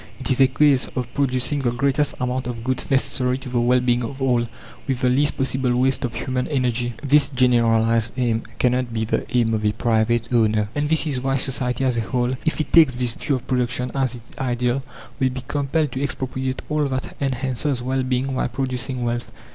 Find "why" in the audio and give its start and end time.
11.21-11.35